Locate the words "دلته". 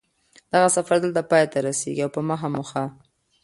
1.03-1.21